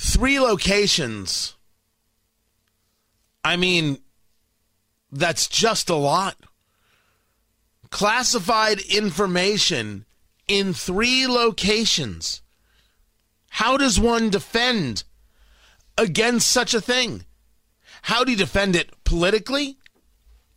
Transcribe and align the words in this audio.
Three 0.00 0.38
locations. 0.38 1.56
I 3.42 3.56
mean, 3.56 3.98
that's 5.10 5.48
just 5.48 5.90
a 5.90 5.96
lot. 5.96 6.36
Classified 7.90 8.78
information 8.78 10.06
in 10.46 10.72
three 10.72 11.26
locations. 11.26 12.42
How 13.50 13.76
does 13.76 13.98
one 13.98 14.30
defend 14.30 15.02
against 15.96 16.48
such 16.48 16.74
a 16.74 16.80
thing? 16.80 17.24
How 18.02 18.22
do 18.22 18.30
you 18.30 18.38
defend 18.38 18.76
it 18.76 18.92
politically? 19.02 19.78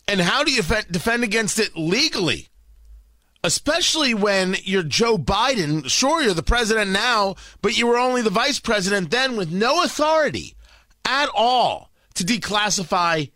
And 0.07 0.21
how 0.21 0.43
do 0.43 0.51
you 0.51 0.61
defend 0.91 1.23
against 1.23 1.57
it 1.57 1.75
legally? 1.75 2.49
Especially 3.43 4.13
when 4.13 4.55
you're 4.63 4.83
Joe 4.83 5.17
Biden. 5.17 5.89
Sure, 5.89 6.21
you're 6.21 6.33
the 6.33 6.43
president 6.43 6.91
now, 6.91 7.35
but 7.61 7.77
you 7.77 7.87
were 7.87 7.97
only 7.97 8.21
the 8.21 8.29
vice 8.29 8.59
president 8.59 9.09
then 9.09 9.35
with 9.35 9.51
no 9.51 9.83
authority 9.83 10.55
at 11.05 11.29
all 11.33 11.91
to 12.13 12.23
declassify 12.23 13.31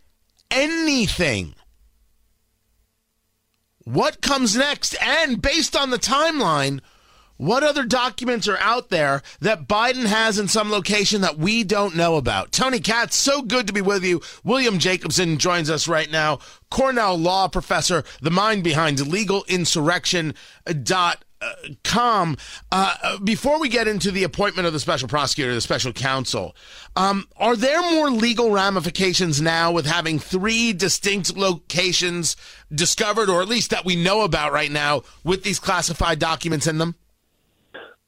anything. 0.50 1.54
What 3.84 4.20
comes 4.20 4.56
next? 4.56 4.96
And 5.00 5.40
based 5.40 5.76
on 5.76 5.90
the 5.90 5.98
timeline, 5.98 6.80
what 7.36 7.62
other 7.62 7.84
documents 7.84 8.48
are 8.48 8.58
out 8.58 8.88
there 8.88 9.22
that 9.40 9.68
Biden 9.68 10.06
has 10.06 10.38
in 10.38 10.48
some 10.48 10.70
location 10.70 11.20
that 11.20 11.38
we 11.38 11.64
don't 11.64 11.96
know 11.96 12.16
about? 12.16 12.52
Tony 12.52 12.80
Katz, 12.80 13.16
so 13.16 13.42
good 13.42 13.66
to 13.66 13.72
be 13.72 13.80
with 13.80 14.04
you. 14.04 14.20
William 14.44 14.78
Jacobson 14.78 15.38
joins 15.38 15.68
us 15.70 15.88
right 15.88 16.10
now, 16.10 16.38
Cornell 16.70 17.16
law 17.16 17.48
professor, 17.48 18.04
the 18.20 18.30
mind 18.30 18.64
behind 18.64 19.06
legal 19.06 19.44
insurrection 19.48 20.34
dot 20.82 21.24
uh, 21.42 21.52
com. 21.84 22.36
Uh, 22.72 23.18
before 23.18 23.60
we 23.60 23.68
get 23.68 23.86
into 23.86 24.10
the 24.10 24.24
appointment 24.24 24.66
of 24.66 24.72
the 24.72 24.80
special 24.80 25.06
prosecutor, 25.06 25.52
the 25.52 25.60
special 25.60 25.92
counsel, 25.92 26.56
um, 26.96 27.28
are 27.36 27.56
there 27.56 27.82
more 27.92 28.10
legal 28.10 28.50
ramifications 28.50 29.40
now 29.40 29.70
with 29.70 29.84
having 29.84 30.18
three 30.18 30.72
distinct 30.72 31.36
locations 31.36 32.36
discovered, 32.74 33.28
or 33.28 33.42
at 33.42 33.48
least 33.48 33.70
that 33.70 33.84
we 33.84 33.96
know 33.96 34.22
about 34.22 34.52
right 34.52 34.70
now, 34.70 35.02
with 35.24 35.42
these 35.42 35.60
classified 35.60 36.18
documents 36.18 36.66
in 36.66 36.78
them? 36.78 36.94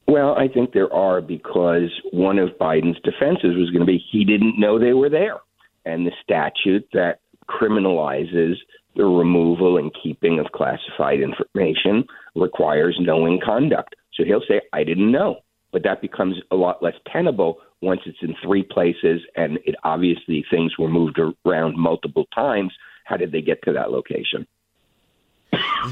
Well, 0.09 0.33
I 0.35 0.47
think 0.47 0.73
there 0.73 0.91
are 0.91 1.21
because 1.21 1.91
one 2.11 2.39
of 2.39 2.57
Biden's 2.59 2.99
defenses 3.03 3.55
was 3.55 3.69
going 3.69 3.81
to 3.81 3.85
be 3.85 4.03
he 4.11 4.25
didn't 4.25 4.59
know 4.59 4.79
they 4.79 4.93
were 4.93 5.09
there. 5.09 5.37
And 5.85 6.03
the 6.03 6.11
statute 6.23 6.87
that 6.93 7.19
criminalizes 7.47 8.55
the 8.95 9.05
removal 9.05 9.77
and 9.77 9.91
keeping 10.01 10.39
of 10.39 10.51
classified 10.51 11.19
information 11.19 12.05
requires 12.33 12.97
knowing 12.99 13.39
conduct. 13.45 13.95
So 14.15 14.23
he'll 14.25 14.41
say, 14.47 14.61
I 14.73 14.83
didn't 14.83 15.11
know. 15.11 15.41
But 15.71 15.83
that 15.83 16.01
becomes 16.01 16.37
a 16.49 16.55
lot 16.55 16.81
less 16.81 16.95
tenable 17.13 17.59
once 17.83 18.01
it's 18.07 18.17
in 18.23 18.33
three 18.43 18.63
places 18.63 19.21
and 19.35 19.59
it 19.63 19.75
obviously 19.83 20.43
things 20.49 20.75
were 20.79 20.89
moved 20.89 21.19
around 21.45 21.77
multiple 21.77 22.25
times. 22.33 22.73
How 23.05 23.15
did 23.15 23.31
they 23.31 23.41
get 23.41 23.61
to 23.65 23.73
that 23.73 23.91
location? 23.91 24.47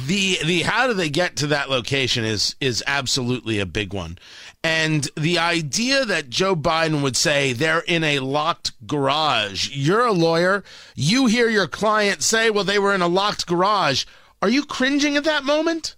The 0.05 0.37
the 0.45 0.61
how 0.61 0.87
do 0.87 0.93
they 0.93 1.09
get 1.09 1.35
to 1.37 1.47
that 1.47 1.69
location 1.69 2.23
is 2.23 2.55
is 2.59 2.83
absolutely 2.85 3.59
a 3.59 3.65
big 3.65 3.93
one. 3.93 4.17
And 4.63 5.07
the 5.15 5.39
idea 5.39 6.05
that 6.05 6.29
joe 6.29 6.55
biden 6.55 7.01
would 7.01 7.15
say 7.15 7.53
they're 7.53 7.83
in 7.87 8.03
a 8.03 8.19
locked 8.19 8.73
garage. 8.85 9.69
You're 9.75 10.05
a 10.05 10.11
lawyer. 10.11 10.63
You 10.95 11.25
hear 11.25 11.49
your 11.49 11.67
client 11.67 12.21
say 12.21 12.49
well 12.49 12.63
they 12.63 12.79
were 12.79 12.93
in 12.93 13.01
a 13.01 13.07
locked 13.07 13.47
garage. 13.47 14.05
Are 14.41 14.49
you 14.49 14.63
cringing 14.63 15.17
at 15.17 15.23
that 15.23 15.43
moment? 15.43 15.95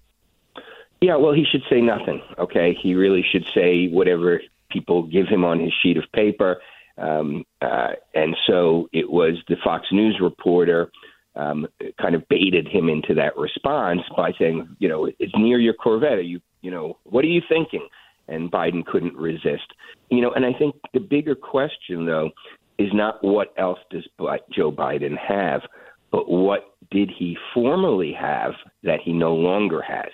Yeah 1.02 1.16
well 1.16 1.34
he 1.34 1.46
should 1.46 1.64
say 1.70 1.82
nothing 1.82 2.22
okay? 2.38 2.74
He 2.82 2.96
really 2.96 3.26
should 3.30 3.46
say 3.54 3.88
whatever 3.88 4.42
people 4.70 5.04
give 5.04 5.28
him 5.28 5.44
on 5.44 5.60
his 5.60 5.74
sheet 5.82 5.98
of 5.98 6.04
paper. 6.14 6.62
Um, 6.98 7.46
uh, 7.62 7.94
and 8.14 8.36
so 8.46 8.90
it 8.92 9.10
was 9.10 9.36
the 9.48 9.56
fox 9.64 9.88
news 9.92 10.20
reporter 10.22 10.92
um, 11.36 11.68
kind 12.02 12.16
of 12.16 12.28
baited 12.30 12.68
him 12.68 12.90
into 12.90 13.14
that 13.16 13.38
response 13.38 14.02
by 14.16 14.32
saying, 14.40 14.76
you 14.80 14.90
know, 14.90 15.10
it's 15.20 15.34
near 15.38 15.60
your 15.60 15.74
Corvette. 15.74 16.14
Are 16.14 16.22
you, 16.22 16.40
you 16.62 16.72
know, 16.72 16.98
what 17.04 17.24
are 17.24 17.30
you 17.30 17.42
thinking? 17.48 17.88
And 18.28 18.52
Biden 18.52 18.86
couldn't 18.86 19.16
resist. 19.16 19.74
You 20.10 20.22
know, 20.22 20.32
and 20.32 20.46
I 20.46 20.54
think 20.54 20.76
the 20.94 21.00
bigger 21.00 21.36
question, 21.36 22.06
though, 22.06 22.32
is 22.78 22.90
not 22.94 23.24
what 23.24 23.54
else 23.58 23.80
does 23.90 24.08
Joe 24.56 24.72
Biden 24.72 25.18
have, 25.18 25.62
but 26.12 26.30
what 26.30 26.76
did 26.92 27.12
he 27.18 27.38
formerly 27.54 28.14
have 28.20 28.54
that 28.84 29.00
he 29.04 29.14
no 29.14 29.36
longer 29.36 29.82
has? 29.82 30.12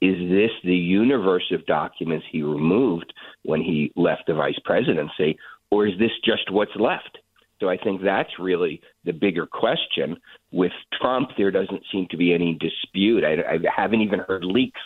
Is 0.00 0.16
this 0.28 0.50
the 0.64 0.74
universe 0.74 1.50
of 1.52 1.64
documents 1.66 2.26
he 2.30 2.42
removed 2.42 3.12
when 3.44 3.60
he 3.62 3.92
left 3.96 4.24
the 4.26 4.34
vice 4.34 4.58
presidency, 4.64 5.38
or 5.70 5.86
is 5.86 5.98
this 5.98 6.10
just 6.24 6.50
what's 6.50 6.76
left? 6.76 7.18
So 7.60 7.68
I 7.68 7.76
think 7.76 8.02
that's 8.02 8.30
really 8.38 8.80
the 9.04 9.12
bigger 9.12 9.46
question. 9.46 10.16
With 10.52 10.72
Trump, 11.00 11.30
there 11.38 11.50
doesn't 11.50 11.82
seem 11.90 12.06
to 12.10 12.16
be 12.16 12.34
any 12.34 12.58
dispute. 12.60 13.24
I, 13.24 13.54
I 13.54 13.58
haven't 13.74 14.02
even 14.02 14.20
heard 14.20 14.44
leaks 14.44 14.80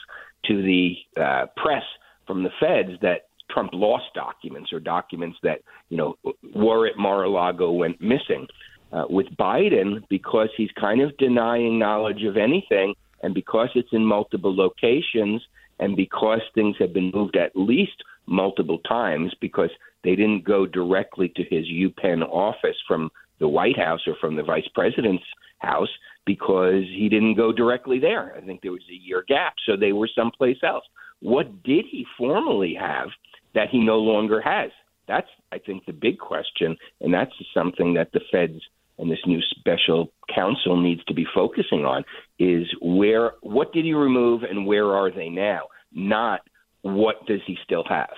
to 0.47 0.63
the 0.63 0.95
uh, 1.21 1.47
press 1.57 1.83
from 2.27 2.43
the 2.43 2.51
feds 2.61 2.99
that 3.03 3.29
Trump 3.51 3.71
lost 3.73 4.05
documents 4.15 4.73
or 4.73 4.79
documents 4.79 5.39
that 5.43 5.61
you 5.89 5.97
know 5.97 6.17
were 6.55 6.87
at 6.87 6.97
Mar-a-Lago 6.97 7.73
went 7.73 8.01
missing. 8.01 8.47
Uh, 8.93 9.05
with 9.09 9.29
Biden, 9.39 10.03
because 10.09 10.49
he's 10.57 10.71
kind 10.73 11.01
of 11.01 11.17
denying 11.17 11.79
knowledge 11.79 12.25
of 12.25 12.37
anything, 12.37 12.93
and 13.23 13.33
because 13.33 13.69
it's 13.77 13.93
in 13.93 14.05
multiple 14.05 14.53
locations, 14.53 15.41
and 15.79 15.95
because 15.95 16.41
things 16.57 16.75
have 16.81 16.93
been 16.93 17.13
moved 17.15 17.37
at 17.37 17.53
least 17.55 18.03
multiple 18.31 18.79
times, 18.89 19.35
because 19.41 19.71
they 20.05 20.17
didn't 20.17 20.45
go 20.45 20.65
directly 20.65 21.31
to 21.37 21.43
his 21.43 21.67
UPenn 21.67 22.23
office 22.23 22.77
from 22.89 23.11
the 23.41 23.49
White 23.49 23.77
House 23.77 24.01
or 24.07 24.15
from 24.21 24.37
the 24.37 24.43
vice 24.43 24.69
president's 24.75 25.25
house 25.59 25.89
because 26.25 26.85
he 26.97 27.09
didn't 27.11 27.35
go 27.35 27.53
directly 27.53 27.99
there. 27.99 28.35
I 28.37 28.41
think 28.41 28.63
there 28.63 28.73
was 28.73 28.89
a 28.91 28.95
year 28.95 29.25
gap, 29.29 29.55
so 29.67 29.77
they 29.77 29.93
were 29.93 30.09
someplace 30.15 30.59
else. 30.63 30.85
What 31.21 31.63
did 31.63 31.85
he 31.91 32.07
formally 32.17 32.75
have 32.79 33.09
that 33.55 33.69
he 33.71 33.79
no 33.79 33.99
longer 33.99 34.41
has? 34.41 34.71
That's, 35.09 35.29
I 35.53 35.59
think, 35.59 35.85
the 35.87 35.93
big 35.93 36.19
question, 36.19 36.77
and 37.01 37.13
that's 37.13 37.33
something 37.53 37.95
that 37.95 38.13
the 38.13 38.21
feds 38.31 38.61
and 38.99 39.11
this 39.11 39.19
new 39.27 39.41
special 39.59 40.13
counsel 40.33 40.81
needs 40.81 41.03
to 41.07 41.15
be 41.15 41.27
focusing 41.35 41.85
on: 41.85 42.05
is 42.39 42.67
where, 42.81 43.33
what 43.41 43.73
did 43.73 43.85
he 43.85 43.95
remove, 43.95 44.43
and 44.45 44.67
where 44.67 44.95
are 44.95 45.11
they 45.11 45.29
now? 45.29 45.63
Not 45.93 46.41
what 46.83 47.27
does 47.27 47.41
he 47.47 47.59
still 47.65 47.85
have 47.89 48.11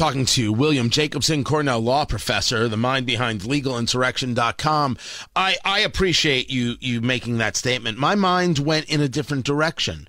talking 0.00 0.24
to 0.24 0.50
William 0.50 0.88
Jacobson, 0.88 1.44
Cornell 1.44 1.80
law 1.80 2.06
professor, 2.06 2.68
the 2.68 2.76
mind 2.78 3.04
behind 3.04 3.42
legalinsurrection.com. 3.42 4.96
I, 5.36 5.56
I 5.62 5.80
appreciate 5.80 6.48
you 6.48 6.76
you 6.80 7.02
making 7.02 7.36
that 7.36 7.54
statement. 7.54 7.98
My 7.98 8.14
mind 8.14 8.58
went 8.58 8.86
in 8.86 9.02
a 9.02 9.10
different 9.10 9.44
direction. 9.44 10.08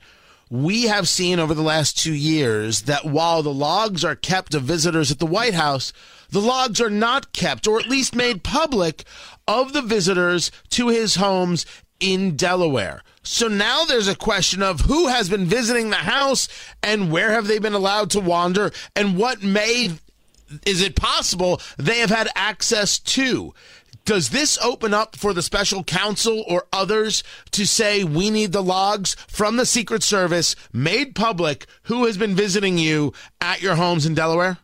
We 0.50 0.84
have 0.84 1.09
seen 1.09 1.40
over 1.40 1.53
the 1.53 1.61
last 1.61 1.97
two 1.97 2.13
years 2.13 2.84
that 2.84 3.06
while 3.06 3.44
the 3.44 3.53
logs 3.53 4.06
are 4.06 4.16
kept 4.16 4.53
of 4.53 4.63
visitors 4.63 5.11
at 5.11 5.19
the 5.19 5.25
White 5.25 5.56
House, 5.56 5.91
the 6.29 6.41
logs 6.41 6.79
are 6.79 6.90
not 6.90 7.34
kept, 7.34 7.67
or 7.67 7.79
at 7.79 7.90
least 7.90 8.16
made 8.16 8.43
public, 8.43 9.03
of 9.47 9.73
the 9.73 9.81
visitors 9.81 10.52
to 10.70 10.87
his 10.87 11.16
homes 11.16 11.66
in 11.99 12.35
Delaware. 12.35 13.02
So 13.23 13.47
now 13.47 13.85
there's 13.85 14.08
a 14.08 14.16
question 14.16 14.64
of 14.64 14.82
who 14.82 15.08
has 15.08 15.29
been 15.29 15.46
visiting 15.46 15.90
the 15.90 15.97
house 15.97 16.47
and 16.82 17.12
where 17.12 17.32
have 17.32 17.47
they 17.47 17.59
been 17.59 17.73
allowed 17.73 18.09
to 18.12 18.20
wander 18.20 18.72
and 18.96 19.18
what 19.18 19.44
may 19.44 19.91
is 20.66 20.82
it 20.82 20.96
possible 20.96 21.62
they 21.78 22.00
have 22.00 22.09
had 22.09 22.29
access 22.35 23.00
to. 23.00 23.53
Does 24.03 24.29
this 24.29 24.58
open 24.64 24.94
up 24.94 25.16
for 25.16 25.34
the 25.34 25.44
special 25.44 25.84
counsel 25.84 26.44
or 26.47 26.66
others 26.73 27.23
to 27.52 27.66
say 27.66 28.03
we 28.03 28.32
need 28.32 28.52
the 28.52 28.64
logs 28.64 29.16
from 29.28 29.58
the 29.58 29.66
Secret 29.66 30.02
Service 30.02 30.56
made 30.73 31.14
public 31.14 31.68
who 31.84 32.06
has 32.06 32.18
been 32.18 32.35
visiting 32.35 32.78
you 32.78 33.14
at 33.40 33.62
your 33.62 33.76
homes 33.76 34.06
in 34.06 34.16
Delaware? 34.16 34.58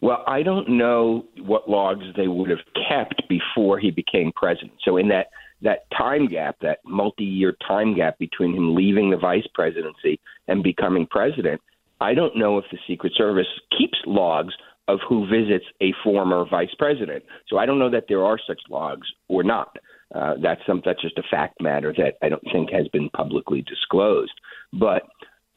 Well, 0.00 0.24
I 0.26 0.42
don't 0.42 0.70
know 0.70 1.26
what 1.38 1.68
logs 1.68 2.04
they 2.16 2.28
would 2.28 2.50
have 2.50 2.58
kept 2.88 3.22
before 3.28 3.78
he 3.78 3.90
became 3.90 4.32
president. 4.34 4.72
So 4.84 4.96
in 4.96 5.08
that 5.08 5.28
that 5.64 5.90
time 5.96 6.28
gap, 6.28 6.56
that 6.60 6.78
multi-year 6.84 7.56
time 7.66 7.96
gap 7.96 8.18
between 8.18 8.54
him 8.54 8.74
leaving 8.74 9.10
the 9.10 9.16
vice 9.16 9.46
presidency 9.54 10.20
and 10.46 10.62
becoming 10.62 11.06
president, 11.10 11.60
I 12.00 12.14
don't 12.14 12.36
know 12.36 12.58
if 12.58 12.66
the 12.70 12.78
Secret 12.86 13.14
Service 13.16 13.46
keeps 13.76 13.98
logs 14.06 14.54
of 14.88 14.98
who 15.08 15.26
visits 15.26 15.64
a 15.80 15.92
former 16.04 16.44
vice 16.48 16.74
president. 16.78 17.24
So 17.48 17.56
I 17.56 17.66
don't 17.66 17.78
know 17.78 17.90
that 17.90 18.04
there 18.08 18.24
are 18.24 18.38
such 18.46 18.60
logs 18.68 19.08
or 19.28 19.42
not. 19.42 19.76
Uh, 20.14 20.34
that's 20.40 20.60
some 20.66 20.82
that's 20.84 21.00
just 21.00 21.18
a 21.18 21.22
fact 21.30 21.60
matter 21.60 21.92
that 21.96 22.14
I 22.22 22.28
don't 22.28 22.44
think 22.52 22.70
has 22.70 22.86
been 22.88 23.08
publicly 23.10 23.62
disclosed. 23.62 24.38
But 24.72 25.02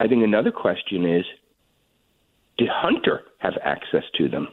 I 0.00 0.08
think 0.08 0.24
another 0.24 0.50
question 0.50 1.04
is, 1.04 1.24
did 2.56 2.68
Hunter 2.72 3.22
have 3.38 3.54
access 3.62 4.04
to 4.16 4.28
them? 4.28 4.48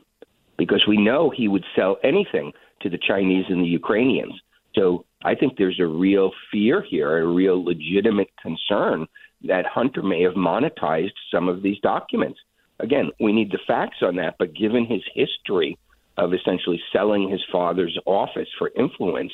Because 0.58 0.84
we 0.88 0.98
know 0.98 1.30
he 1.30 1.48
would 1.48 1.66
sell 1.76 1.98
anything 2.04 2.52
to 2.82 2.90
the 2.90 3.00
Chinese 3.00 3.46
and 3.50 3.62
the 3.62 3.68
Ukrainians. 3.68 4.34
So 4.76 5.06
I 5.26 5.34
think 5.34 5.58
there's 5.58 5.80
a 5.80 5.88
real 5.88 6.32
fear 6.52 6.84
here, 6.88 7.18
a 7.18 7.26
real 7.28 7.64
legitimate 7.64 8.30
concern 8.40 9.08
that 9.46 9.66
Hunter 9.66 10.04
may 10.04 10.22
have 10.22 10.36
monetized 10.36 11.14
some 11.34 11.50
of 11.50 11.64
these 11.64 11.80
documents. 11.80 12.40
Again, 12.80 13.10
we 13.20 13.34
need 13.34 13.52
the 13.52 13.60
facts 13.66 13.98
on 14.04 14.18
that, 14.18 14.36
but 14.38 14.54
given 14.54 14.86
his 14.86 15.02
history 15.16 15.80
of 16.18 16.34
essentially 16.34 16.80
selling 16.94 17.28
his 17.28 17.44
father's 17.52 17.98
office 18.06 18.48
for 18.60 18.72
influence, 18.78 19.34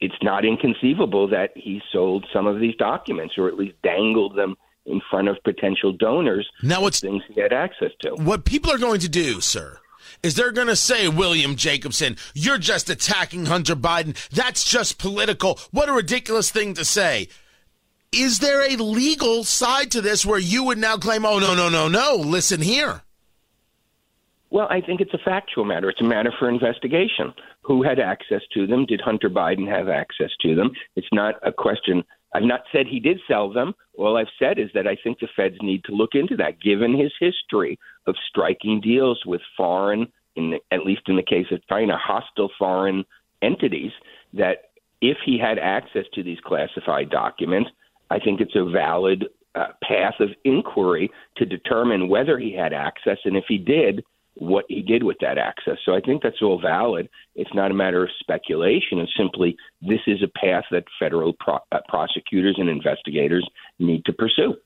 it's 0.00 0.22
not 0.22 0.44
inconceivable 0.44 1.28
that 1.28 1.52
he 1.56 1.80
sold 1.90 2.26
some 2.32 2.46
of 2.46 2.60
these 2.60 2.76
documents 2.76 3.34
or 3.38 3.48
at 3.48 3.56
least 3.56 3.80
dangled 3.82 4.36
them 4.36 4.56
in 4.84 5.00
front 5.10 5.28
of 5.28 5.36
potential 5.42 5.92
donors. 5.92 6.48
Now, 6.62 6.82
what's 6.82 7.00
things 7.00 7.22
he 7.32 7.40
had 7.40 7.54
access 7.54 7.92
to? 8.00 8.10
What 8.10 8.44
people 8.44 8.70
are 8.70 8.78
going 8.78 9.00
to 9.00 9.08
do, 9.08 9.40
sir, 9.40 9.80
is 10.22 10.34
they're 10.34 10.52
going 10.52 10.68
to 10.68 10.76
say, 10.76 11.08
William 11.08 11.56
Jacobson, 11.56 12.16
you're 12.34 12.58
just 12.58 12.90
attacking 12.90 13.46
Hunter 13.46 13.76
Biden. 13.76 14.16
That's 14.30 14.64
just 14.64 14.98
political. 14.98 15.58
What 15.70 15.88
a 15.88 15.92
ridiculous 15.92 16.50
thing 16.50 16.74
to 16.74 16.84
say. 16.84 17.28
Is 18.12 18.38
there 18.38 18.62
a 18.62 18.76
legal 18.76 19.44
side 19.44 19.90
to 19.92 20.00
this 20.00 20.24
where 20.24 20.38
you 20.38 20.64
would 20.64 20.78
now 20.78 20.96
claim, 20.96 21.26
oh, 21.26 21.38
no, 21.38 21.54
no, 21.54 21.68
no, 21.68 21.88
no, 21.88 22.16
listen 22.16 22.60
here? 22.60 23.02
Well, 24.50 24.66
I 24.70 24.80
think 24.80 25.02
it's 25.02 25.12
a 25.12 25.18
factual 25.18 25.66
matter. 25.66 25.90
It's 25.90 26.00
a 26.00 26.04
matter 26.04 26.32
for 26.38 26.48
investigation. 26.48 27.34
Who 27.62 27.82
had 27.82 28.00
access 28.00 28.40
to 28.54 28.66
them? 28.66 28.86
Did 28.86 29.02
Hunter 29.02 29.28
Biden 29.28 29.68
have 29.68 29.90
access 29.90 30.30
to 30.40 30.54
them? 30.54 30.70
It's 30.96 31.08
not 31.12 31.34
a 31.46 31.52
question. 31.52 32.02
I've 32.34 32.42
not 32.42 32.62
said 32.72 32.86
he 32.86 33.00
did 33.00 33.20
sell 33.26 33.50
them. 33.52 33.74
All 33.96 34.16
I've 34.16 34.26
said 34.38 34.58
is 34.58 34.70
that 34.74 34.86
I 34.86 34.96
think 35.02 35.18
the 35.18 35.28
feds 35.34 35.56
need 35.62 35.84
to 35.84 35.94
look 35.94 36.10
into 36.14 36.36
that, 36.36 36.60
given 36.60 36.98
his 36.98 37.12
history 37.18 37.78
of 38.06 38.16
striking 38.28 38.80
deals 38.80 39.22
with 39.24 39.40
foreign, 39.56 40.12
in 40.36 40.50
the, 40.50 40.58
at 40.70 40.84
least 40.84 41.02
in 41.08 41.16
the 41.16 41.22
case 41.22 41.46
of 41.50 41.66
China, 41.68 41.96
hostile 41.96 42.50
foreign 42.58 43.04
entities. 43.42 43.92
That 44.34 44.70
if 45.00 45.16
he 45.24 45.38
had 45.38 45.58
access 45.58 46.04
to 46.14 46.22
these 46.22 46.38
classified 46.44 47.10
documents, 47.10 47.70
I 48.10 48.18
think 48.18 48.40
it's 48.40 48.56
a 48.56 48.70
valid 48.70 49.26
uh, 49.54 49.68
path 49.82 50.14
of 50.20 50.30
inquiry 50.44 51.10
to 51.36 51.46
determine 51.46 52.08
whether 52.08 52.38
he 52.38 52.54
had 52.54 52.72
access, 52.72 53.18
and 53.24 53.36
if 53.36 53.44
he 53.48 53.58
did, 53.58 54.04
what 54.38 54.64
he 54.68 54.82
did 54.82 55.02
with 55.02 55.16
that 55.20 55.38
access. 55.38 55.78
So 55.84 55.94
I 55.94 56.00
think 56.00 56.22
that's 56.22 56.42
all 56.42 56.60
valid. 56.60 57.08
It's 57.34 57.54
not 57.54 57.70
a 57.70 57.74
matter 57.74 58.02
of 58.02 58.10
speculation. 58.20 58.98
It's 58.98 59.16
simply 59.16 59.56
this 59.82 60.00
is 60.06 60.22
a 60.22 60.28
path 60.38 60.64
that 60.70 60.84
federal 60.98 61.32
pro- 61.34 61.60
uh, 61.72 61.80
prosecutors 61.88 62.56
and 62.58 62.68
investigators 62.68 63.48
need 63.78 64.04
to 64.04 64.12
pursue. 64.12 64.56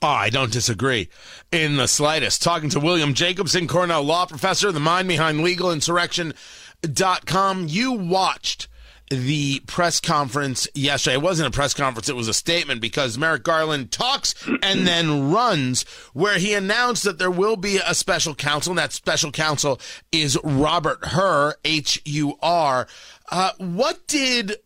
Oh, 0.00 0.06
I 0.06 0.30
don't 0.30 0.52
disagree 0.52 1.08
in 1.50 1.76
the 1.76 1.88
slightest. 1.88 2.40
Talking 2.42 2.70
to 2.70 2.78
William 2.78 3.14
Jacobson, 3.14 3.66
Cornell 3.66 4.04
law 4.04 4.26
professor, 4.26 4.70
the 4.70 4.78
mind 4.78 5.08
behind 5.08 5.40
legalinsurrection.com. 5.40 7.66
You 7.68 7.92
watched 7.92 8.68
the 9.10 9.60
press 9.66 10.00
conference 10.00 10.68
yesterday. 10.74 11.14
It 11.14 11.22
wasn't 11.22 11.48
a 11.48 11.56
press 11.56 11.74
conference, 11.74 12.08
it 12.08 12.16
was 12.16 12.28
a 12.28 12.34
statement 12.34 12.80
because 12.80 13.18
Merrick 13.18 13.42
Garland 13.42 13.90
talks 13.90 14.34
and 14.62 14.86
then 14.86 15.30
runs, 15.32 15.82
where 16.12 16.38
he 16.38 16.54
announced 16.54 17.04
that 17.04 17.18
there 17.18 17.30
will 17.30 17.56
be 17.56 17.78
a 17.78 17.94
special 17.94 18.34
counsel, 18.34 18.72
and 18.72 18.78
that 18.78 18.92
special 18.92 19.30
counsel 19.30 19.80
is 20.12 20.38
Robert 20.44 21.04
Hur, 21.04 21.54
H 21.64 22.00
U 22.04 22.36
R. 22.42 22.86
Uh, 23.30 23.52
what 23.58 24.06
did 24.06 24.56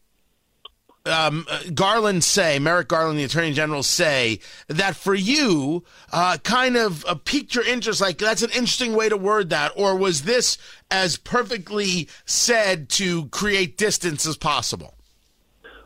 um, 1.06 1.46
Garland 1.75 2.25
say, 2.25 2.58
Merrick 2.58 2.88
Garland, 2.88 3.19
the 3.19 3.25
Attorney 3.25 3.52
General, 3.52 3.82
say 3.82 4.40
that 4.69 4.96
for 4.96 5.14
you 5.14 5.84
uh, 6.12 6.38
kind 6.43 6.76
of 6.76 7.04
uh, 7.06 7.14
piqued 7.14 7.54
your 7.54 7.66
interest? 7.66 8.00
Like, 8.00 8.19
that's 8.19 8.43
an 8.43 8.50
interesting 8.50 8.94
way 8.94 9.08
to 9.08 9.16
word 9.16 9.50
that. 9.50 9.72
Or 9.76 9.96
was 9.96 10.22
this 10.22 10.58
as 10.90 11.16
perfectly 11.16 12.08
said 12.25 12.88
to 12.90 13.26
create 13.26 13.76
distance 13.76 14.26
as 14.26 14.37
possible? 14.37 14.94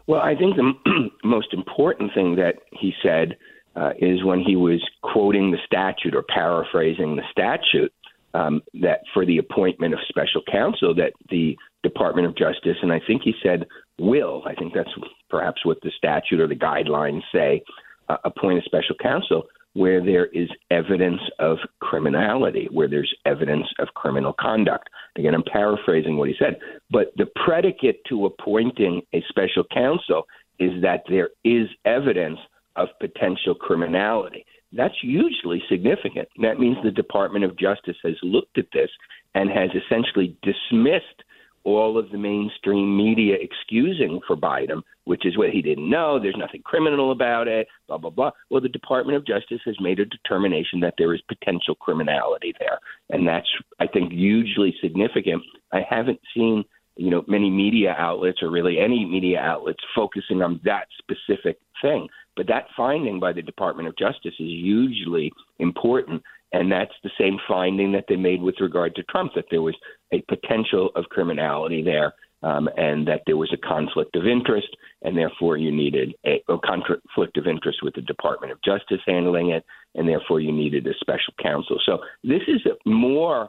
Well, 0.06 0.20
I 0.20 0.36
think 0.36 0.56
the 0.56 1.10
most 1.24 1.52
important 1.52 2.12
thing 2.14 2.36
that 2.36 2.56
he 2.72 2.92
said 3.02 3.36
uh, 3.74 3.90
is 3.98 4.24
when 4.24 4.40
he 4.40 4.56
was 4.56 4.82
quoting 5.02 5.50
the 5.50 5.58
statute 5.66 6.14
or 6.14 6.22
paraphrasing 6.22 7.16
the 7.16 7.22
statute 7.30 7.92
um, 8.34 8.62
that 8.74 9.00
for 9.12 9.26
the 9.26 9.38
appointment 9.38 9.94
of 9.94 10.00
special 10.08 10.42
counsel 10.50 10.94
that 10.94 11.12
the 11.30 11.56
Department 11.88 12.26
of 12.26 12.36
Justice, 12.36 12.78
and 12.82 12.92
I 12.92 13.00
think 13.06 13.22
he 13.22 13.34
said 13.42 13.66
will, 13.98 14.42
I 14.46 14.54
think 14.54 14.74
that's 14.74 14.90
perhaps 15.30 15.64
what 15.64 15.78
the 15.82 15.92
statute 15.96 16.40
or 16.40 16.48
the 16.48 16.54
guidelines 16.54 17.22
say, 17.32 17.62
uh, 18.08 18.16
appoint 18.24 18.58
a 18.58 18.62
special 18.62 18.94
counsel 19.00 19.44
where 19.72 20.02
there 20.02 20.26
is 20.26 20.48
evidence 20.70 21.20
of 21.38 21.58
criminality, 21.80 22.66
where 22.72 22.88
there's 22.88 23.12
evidence 23.26 23.66
of 23.78 23.88
criminal 23.94 24.34
conduct. 24.40 24.88
Again, 25.16 25.34
I'm 25.34 25.42
paraphrasing 25.42 26.16
what 26.16 26.30
he 26.30 26.34
said, 26.38 26.58
but 26.90 27.12
the 27.16 27.26
predicate 27.44 28.00
to 28.08 28.24
appointing 28.24 29.02
a 29.12 29.22
special 29.28 29.64
counsel 29.72 30.26
is 30.58 30.80
that 30.80 31.02
there 31.10 31.28
is 31.44 31.68
evidence 31.84 32.38
of 32.76 32.88
potential 33.00 33.54
criminality. 33.54 34.46
That's 34.72 34.94
hugely 35.02 35.62
significant. 35.68 36.28
That 36.40 36.58
means 36.58 36.78
the 36.82 36.90
Department 36.90 37.44
of 37.44 37.58
Justice 37.58 37.96
has 38.02 38.16
looked 38.22 38.56
at 38.56 38.66
this 38.72 38.90
and 39.34 39.50
has 39.50 39.70
essentially 39.74 40.36
dismissed 40.42 41.22
all 41.66 41.98
of 41.98 42.10
the 42.10 42.16
mainstream 42.16 42.96
media 42.96 43.34
excusing 43.40 44.20
for 44.24 44.36
Biden, 44.36 44.82
which 45.04 45.26
is 45.26 45.36
what 45.36 45.50
he 45.50 45.60
didn't 45.60 45.90
know. 45.90 46.20
There's 46.20 46.36
nothing 46.38 46.62
criminal 46.62 47.10
about 47.10 47.48
it, 47.48 47.66
blah, 47.88 47.98
blah, 47.98 48.10
blah. 48.10 48.30
Well, 48.50 48.60
the 48.60 48.68
Department 48.68 49.16
of 49.16 49.26
Justice 49.26 49.60
has 49.64 49.74
made 49.80 49.98
a 49.98 50.04
determination 50.04 50.78
that 50.80 50.94
there 50.96 51.12
is 51.12 51.20
potential 51.22 51.74
criminality 51.74 52.54
there. 52.60 52.78
And 53.10 53.26
that's, 53.26 53.48
I 53.80 53.88
think, 53.88 54.12
hugely 54.12 54.76
significant. 54.80 55.42
I 55.72 55.80
haven't 55.90 56.20
seen, 56.32 56.64
you 56.96 57.10
know, 57.10 57.24
many 57.26 57.50
media 57.50 57.96
outlets 57.98 58.38
or 58.42 58.50
really 58.50 58.78
any 58.78 59.04
media 59.04 59.40
outlets 59.40 59.82
focusing 59.92 60.42
on 60.42 60.60
that 60.64 60.86
specific 60.98 61.58
thing. 61.82 62.06
But 62.36 62.46
that 62.46 62.66
finding 62.76 63.18
by 63.18 63.32
the 63.32 63.42
Department 63.42 63.88
of 63.88 63.98
Justice 63.98 64.34
is 64.38 64.46
hugely 64.46 65.32
important. 65.58 66.22
And 66.52 66.70
that's 66.70 66.94
the 67.02 67.10
same 67.18 67.38
finding 67.48 67.92
that 67.92 68.04
they 68.08 68.16
made 68.16 68.40
with 68.40 68.56
regard 68.60 68.94
to 68.94 69.02
Trump, 69.04 69.32
that 69.34 69.46
there 69.50 69.62
was 69.62 69.76
a 70.12 70.22
potential 70.22 70.90
of 70.94 71.04
criminality 71.06 71.82
there. 71.82 72.14
Um, 72.42 72.68
and 72.76 73.08
that 73.08 73.22
there 73.26 73.38
was 73.38 73.50
a 73.52 73.66
conflict 73.66 74.14
of 74.14 74.26
interest, 74.26 74.68
and 75.02 75.16
therefore 75.16 75.56
you 75.56 75.72
needed 75.72 76.14
a, 76.26 76.42
a, 76.48 76.58
conflict 76.58 77.38
of 77.38 77.46
interest 77.46 77.78
with 77.82 77.94
the 77.94 78.02
Department 78.02 78.52
of 78.52 78.62
Justice 78.62 79.00
handling 79.06 79.50
it, 79.50 79.64
and 79.94 80.06
therefore 80.06 80.40
you 80.40 80.52
needed 80.52 80.86
a 80.86 80.92
special 81.00 81.32
counsel. 81.42 81.80
So 81.86 81.98
this 82.22 82.42
is 82.46 82.60
more 82.84 83.48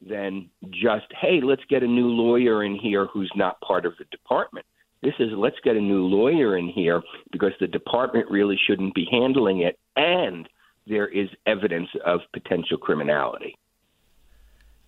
than 0.00 0.48
just, 0.70 1.06
hey, 1.20 1.40
let's 1.42 1.64
get 1.68 1.82
a 1.82 1.86
new 1.86 2.06
lawyer 2.06 2.62
in 2.62 2.76
here 2.76 3.06
who's 3.06 3.30
not 3.34 3.60
part 3.60 3.84
of 3.84 3.94
the 3.98 4.04
department. 4.04 4.64
This 5.02 5.14
is 5.18 5.30
let's 5.36 5.58
get 5.62 5.76
a 5.76 5.80
new 5.80 6.04
lawyer 6.04 6.56
in 6.56 6.68
here 6.68 7.02
because 7.32 7.52
the 7.60 7.66
department 7.66 8.30
really 8.30 8.58
shouldn't 8.66 8.94
be 8.94 9.06
handling 9.10 9.60
it, 9.62 9.78
and 9.96 10.48
there 10.88 11.08
is 11.08 11.28
evidence 11.46 11.88
of 12.04 12.20
potential 12.32 12.78
criminality. 12.78 13.56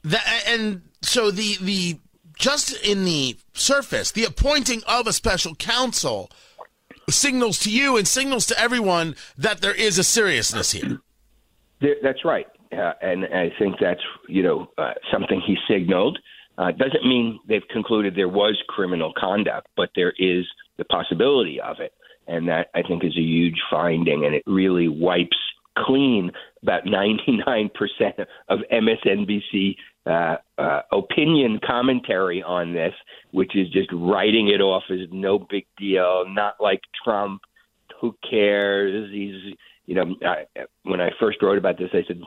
That, 0.04 0.44
and 0.46 0.82
so 1.02 1.30
the 1.30 1.56
the 1.60 1.98
just 2.36 2.72
in 2.84 3.04
the 3.04 3.36
surface, 3.52 4.12
the 4.12 4.24
appointing 4.24 4.82
of 4.86 5.06
a 5.06 5.12
special 5.12 5.54
counsel 5.54 6.30
signals 7.10 7.58
to 7.60 7.70
you 7.70 7.96
and 7.96 8.08
signals 8.08 8.46
to 8.46 8.58
everyone 8.58 9.14
that 9.36 9.60
there 9.60 9.74
is 9.74 9.98
a 9.98 10.04
seriousness 10.04 10.72
here. 10.72 11.00
That's 12.02 12.24
right, 12.24 12.46
uh, 12.72 12.92
and 13.02 13.24
I 13.26 13.50
think 13.58 13.76
that's 13.80 14.00
you 14.28 14.42
know 14.42 14.70
uh, 14.78 14.92
something 15.12 15.40
he 15.46 15.56
signaled. 15.68 16.18
Uh, 16.58 16.72
doesn't 16.72 17.06
mean 17.06 17.40
they've 17.48 17.66
concluded 17.70 18.14
there 18.14 18.28
was 18.28 18.62
criminal 18.68 19.12
conduct, 19.16 19.68
but 19.76 19.90
there 19.96 20.12
is 20.18 20.46
the 20.76 20.84
possibility 20.84 21.60
of 21.60 21.80
it, 21.80 21.92
and 22.26 22.48
that 22.48 22.68
I 22.74 22.82
think 22.82 23.04
is 23.04 23.16
a 23.16 23.22
huge 23.22 23.60
finding, 23.70 24.26
and 24.26 24.34
it 24.34 24.42
really 24.46 24.88
wipes 24.88 25.38
clean 25.86 26.30
about 26.62 26.84
99% 26.84 27.70
of 28.48 28.58
MSNBC 28.72 29.76
uh, 30.06 30.36
uh, 30.58 30.82
opinion 30.92 31.60
commentary 31.66 32.42
on 32.42 32.72
this, 32.72 32.94
which 33.32 33.54
is 33.54 33.68
just 33.70 33.88
writing 33.92 34.48
it 34.48 34.60
off 34.60 34.84
as 34.90 35.00
no 35.10 35.38
big 35.38 35.66
deal, 35.78 36.24
not 36.28 36.54
like 36.60 36.80
Trump. 37.04 37.42
Who 38.00 38.16
cares? 38.28 39.10
He's 39.12 39.54
you 39.90 39.96
know, 39.96 40.14
I, 40.24 40.44
when 40.84 41.00
I 41.00 41.10
first 41.18 41.42
wrote 41.42 41.58
about 41.58 41.76
this, 41.76 41.90
I 41.92 42.04
said 42.06 42.20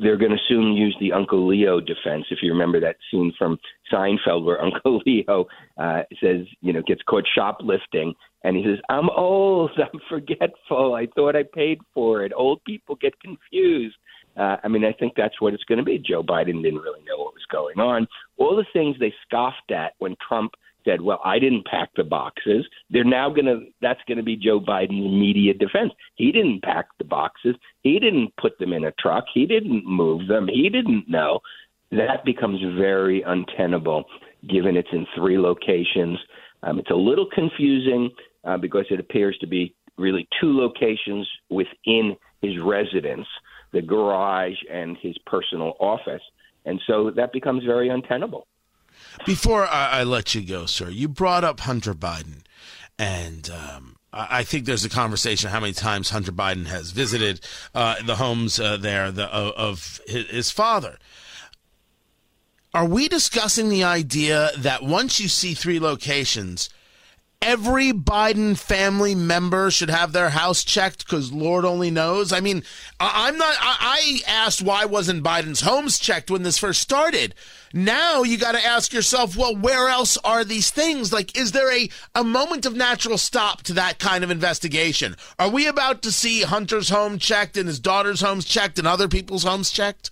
they're 0.00 0.16
going 0.16 0.32
to 0.32 0.48
soon 0.48 0.74
use 0.74 0.96
the 0.98 1.12
Uncle 1.12 1.46
Leo 1.46 1.78
defense. 1.78 2.24
If 2.28 2.40
you 2.42 2.50
remember 2.50 2.80
that 2.80 2.96
scene 3.08 3.32
from 3.38 3.56
Seinfeld 3.92 4.44
where 4.44 4.60
Uncle 4.64 5.00
Leo 5.06 5.46
uh, 5.78 6.02
says, 6.20 6.46
you 6.60 6.72
know, 6.72 6.82
gets 6.82 7.02
caught 7.08 7.22
shoplifting, 7.32 8.14
and 8.42 8.56
he 8.56 8.64
says, 8.64 8.80
"I'm 8.88 9.10
old, 9.10 9.70
I'm 9.78 10.00
forgetful. 10.08 10.94
I 10.94 11.06
thought 11.14 11.36
I 11.36 11.44
paid 11.44 11.78
for 11.94 12.24
it. 12.24 12.32
Old 12.34 12.64
people 12.64 12.96
get 12.96 13.20
confused." 13.20 13.94
Uh, 14.36 14.56
I 14.64 14.66
mean, 14.66 14.84
I 14.84 14.92
think 14.92 15.12
that's 15.16 15.40
what 15.40 15.54
it's 15.54 15.62
going 15.62 15.78
to 15.78 15.84
be. 15.84 15.98
Joe 15.98 16.24
Biden 16.24 16.64
didn't 16.64 16.80
really 16.80 17.04
know 17.06 17.18
what 17.18 17.34
was 17.34 17.46
going 17.52 17.78
on. 17.78 18.08
All 18.38 18.56
the 18.56 18.66
things 18.72 18.96
they 18.98 19.14
scoffed 19.24 19.70
at 19.70 19.92
when 19.98 20.16
Trump 20.26 20.54
said, 20.84 21.00
"Well, 21.00 21.20
I 21.24 21.38
didn't 21.38 21.66
pack 21.66 21.90
the 21.96 22.04
boxes." 22.04 22.66
They're 22.90 23.04
now 23.04 23.30
going 23.30 23.46
to 23.46 23.66
that's 23.80 24.00
going 24.06 24.18
to 24.18 24.24
be 24.24 24.36
Joe 24.36 24.60
Biden's 24.60 25.06
immediate 25.06 25.58
defense. 25.58 25.92
He 26.16 26.32
didn't 26.32 26.62
pack 26.62 26.86
the 26.98 27.04
boxes. 27.04 27.56
He 27.82 27.98
didn't 27.98 28.34
put 28.36 28.58
them 28.58 28.72
in 28.72 28.84
a 28.84 28.92
truck. 28.92 29.24
He 29.32 29.46
didn't 29.46 29.86
move 29.86 30.28
them. 30.28 30.48
He 30.48 30.68
didn't 30.68 31.08
know. 31.08 31.40
That 31.90 32.24
becomes 32.24 32.60
very 32.76 33.22
untenable 33.22 34.04
given 34.48 34.76
it's 34.76 34.88
in 34.92 35.06
three 35.16 35.38
locations. 35.38 36.18
Um, 36.62 36.78
it's 36.78 36.90
a 36.90 36.94
little 36.94 37.26
confusing 37.32 38.10
uh, 38.44 38.56
because 38.56 38.86
it 38.90 39.00
appears 39.00 39.36
to 39.38 39.46
be 39.46 39.74
really 39.96 40.28
two 40.40 40.56
locations 40.56 41.28
within 41.50 42.16
his 42.42 42.52
residence, 42.62 43.26
the 43.72 43.82
garage 43.82 44.56
and 44.70 44.96
his 45.00 45.16
personal 45.26 45.74
office. 45.80 46.22
And 46.64 46.80
so 46.86 47.10
that 47.16 47.32
becomes 47.32 47.64
very 47.64 47.88
untenable. 47.88 48.46
Before 49.26 49.66
I, 49.66 50.00
I, 50.00 50.02
let 50.04 50.34
you 50.34 50.42
go, 50.42 50.66
sir, 50.66 50.88
you 50.88 51.08
brought 51.08 51.44
up 51.44 51.60
Hunter 51.60 51.94
Biden, 51.94 52.42
and 52.98 53.48
um, 53.50 53.96
I, 54.12 54.44
think 54.44 54.64
there's 54.64 54.84
a 54.84 54.90
conversation 54.90 55.50
how 55.50 55.60
many 55.60 55.72
times 55.72 56.10
Hunter 56.10 56.32
Biden 56.32 56.66
has 56.66 56.90
visited 56.90 57.40
uh, 57.74 57.96
the 58.04 58.16
homes 58.16 58.60
uh, 58.60 58.76
there 58.76 59.10
the, 59.10 59.26
of 59.26 60.00
his, 60.06 60.26
his 60.26 60.50
father. 60.50 60.98
Are 62.72 62.86
we 62.86 63.08
discussing 63.08 63.68
the 63.68 63.84
idea 63.84 64.50
that 64.58 64.82
once 64.82 65.20
you 65.20 65.28
see 65.28 65.54
three 65.54 65.78
locations, 65.78 66.68
every 67.44 67.92
Biden 67.92 68.58
family 68.58 69.14
member 69.14 69.70
should 69.70 69.90
have 69.90 70.12
their 70.12 70.30
house 70.30 70.64
checked 70.64 71.04
because 71.04 71.32
Lord 71.32 71.64
only 71.64 71.90
knows. 71.90 72.32
I 72.32 72.40
mean, 72.40 72.64
I'm 72.98 73.36
not. 73.36 73.54
I 73.60 74.20
asked 74.26 74.62
why 74.62 74.84
wasn't 74.86 75.22
Biden's 75.22 75.60
homes 75.60 75.98
checked 75.98 76.30
when 76.30 76.42
this 76.42 76.58
first 76.58 76.80
started. 76.80 77.34
Now 77.72 78.22
you 78.22 78.38
got 78.38 78.52
to 78.52 78.64
ask 78.64 78.92
yourself, 78.92 79.36
well, 79.36 79.54
where 79.54 79.88
else 79.88 80.16
are 80.18 80.44
these 80.44 80.70
things? 80.70 81.12
Like, 81.12 81.36
is 81.36 81.52
there 81.52 81.72
a 81.72 81.88
a 82.14 82.24
moment 82.24 82.66
of 82.66 82.74
natural 82.76 83.18
stop 83.18 83.62
to 83.62 83.74
that 83.74 83.98
kind 83.98 84.24
of 84.24 84.30
investigation? 84.30 85.16
Are 85.38 85.50
we 85.50 85.66
about 85.66 86.02
to 86.02 86.12
see 86.12 86.42
Hunter's 86.42 86.88
home 86.88 87.18
checked 87.18 87.56
and 87.56 87.68
his 87.68 87.78
daughter's 87.78 88.20
homes 88.20 88.44
checked 88.44 88.78
and 88.78 88.88
other 88.88 89.08
people's 89.08 89.44
homes 89.44 89.70
checked? 89.70 90.10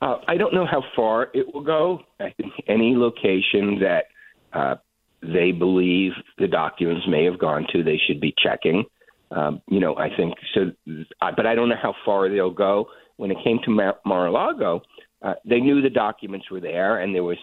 Uh, 0.00 0.18
I 0.28 0.36
don't 0.36 0.54
know 0.54 0.64
how 0.64 0.82
far 0.94 1.28
it 1.34 1.52
will 1.52 1.64
go. 1.64 2.00
I 2.20 2.32
any 2.68 2.94
location 2.96 3.80
that 3.80 4.04
uh, 4.52 4.76
they 5.22 5.52
believe 5.52 6.12
the 6.38 6.46
documents 6.46 7.06
may 7.08 7.24
have 7.24 7.38
gone 7.38 7.66
to, 7.72 7.82
they 7.82 8.00
should 8.06 8.20
be 8.20 8.34
checking. 8.42 8.84
Um, 9.30 9.60
you 9.68 9.80
know, 9.80 9.96
I 9.96 10.08
think 10.16 10.34
so, 10.54 10.72
but 11.20 11.46
I 11.46 11.54
don't 11.54 11.68
know 11.68 11.76
how 11.80 11.94
far 12.04 12.28
they'll 12.28 12.50
go. 12.50 12.88
When 13.16 13.30
it 13.30 13.38
came 13.44 13.58
to 13.64 13.70
Mar- 13.70 13.98
Mar-a-Lago, 14.06 14.80
uh, 15.22 15.34
they 15.44 15.60
knew 15.60 15.82
the 15.82 15.90
documents 15.90 16.50
were 16.50 16.60
there, 16.60 17.00
and 17.00 17.14
there 17.14 17.24
was, 17.24 17.38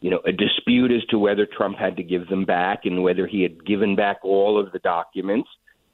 you 0.00 0.10
know, 0.10 0.20
a 0.24 0.32
dispute 0.32 0.92
as 0.92 1.04
to 1.10 1.18
whether 1.18 1.44
Trump 1.44 1.76
had 1.76 1.96
to 1.96 2.02
give 2.02 2.28
them 2.28 2.44
back 2.44 2.80
and 2.84 3.02
whether 3.02 3.26
he 3.26 3.42
had 3.42 3.66
given 3.66 3.96
back 3.96 4.18
all 4.22 4.58
of 4.58 4.70
the 4.72 4.78
documents. 4.78 5.48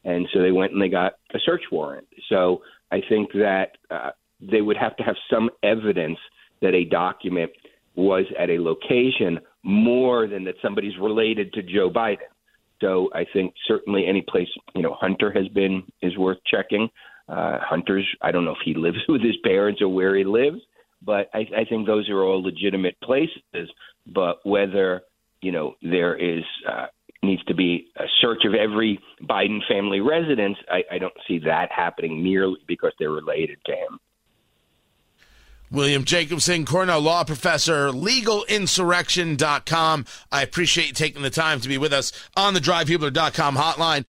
And 0.04 0.28
so 0.32 0.42
they 0.42 0.52
went 0.52 0.72
and 0.72 0.82
they 0.82 0.90
got 0.90 1.14
a 1.34 1.38
search 1.44 1.62
warrant. 1.72 2.06
So 2.28 2.60
I 2.92 3.00
think 3.08 3.32
that 3.32 3.78
uh, 3.90 4.10
they 4.40 4.60
would 4.60 4.76
have 4.76 4.94
to 4.96 5.02
have 5.02 5.16
some 5.32 5.48
evidence 5.62 6.18
that 6.60 6.74
a 6.74 6.84
document 6.84 7.50
was 7.96 8.26
at 8.38 8.50
a 8.50 8.60
location 8.60 9.40
more 9.64 10.28
than 10.28 10.44
that 10.44 10.54
somebody's 10.62 10.96
related 11.00 11.52
to 11.54 11.62
Joe 11.62 11.90
Biden. 11.90 12.28
So 12.80 13.08
I 13.14 13.24
think 13.32 13.54
certainly 13.66 14.06
any 14.06 14.22
place 14.22 14.48
you 14.74 14.82
know 14.82 14.94
Hunter 14.94 15.32
has 15.32 15.48
been 15.48 15.82
is 16.02 16.16
worth 16.18 16.38
checking. 16.46 16.88
Uh, 17.28 17.58
Hunter's 17.60 18.06
I 18.20 18.30
don't 18.30 18.44
know 18.44 18.52
if 18.52 18.64
he 18.64 18.74
lives 18.74 18.98
with 19.08 19.22
his 19.22 19.36
parents 19.42 19.80
or 19.80 19.88
where 19.88 20.14
he 20.16 20.24
lives, 20.24 20.60
but 21.02 21.30
I, 21.34 21.46
I 21.56 21.64
think 21.68 21.86
those 21.86 22.08
are 22.10 22.22
all 22.22 22.42
legitimate 22.42 22.96
places. 23.02 23.70
But 24.06 24.38
whether 24.44 25.02
you 25.40 25.52
know 25.52 25.76
there 25.82 26.14
is 26.16 26.44
uh, 26.70 26.86
needs 27.22 27.44
to 27.44 27.54
be 27.54 27.86
a 27.96 28.04
search 28.20 28.44
of 28.44 28.54
every 28.54 29.00
Biden 29.22 29.60
family 29.66 30.00
residence, 30.00 30.58
I, 30.68 30.82
I 30.92 30.98
don't 30.98 31.14
see 31.26 31.38
that 31.40 31.70
happening 31.74 32.22
merely 32.22 32.58
because 32.66 32.92
they're 32.98 33.10
related 33.10 33.58
to 33.66 33.72
him. 33.72 33.98
William 35.74 36.04
Jacobson, 36.04 36.64
Cornell 36.64 37.00
Law 37.00 37.24
Professor, 37.24 37.88
legalinsurrection.com. 37.88 40.06
I 40.32 40.42
appreciate 40.42 40.86
you 40.86 40.94
taking 40.94 41.22
the 41.22 41.30
time 41.30 41.60
to 41.60 41.68
be 41.68 41.78
with 41.78 41.92
us 41.92 42.12
on 42.36 42.54
the 42.54 42.60
drivehubler.com 42.60 43.56
hotline. 43.56 44.02